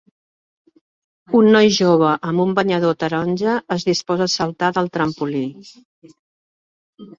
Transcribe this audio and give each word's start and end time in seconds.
Un 1.39 1.49
noi 1.55 1.69
jove 1.79 2.13
amb 2.31 2.43
un 2.45 2.55
banyador 2.61 2.97
taronja 3.05 3.55
es 3.77 3.87
disposa 3.93 4.27
a 4.33 4.35
saltar 4.39 4.73
del 4.81 4.93
trampolí. 4.99 5.45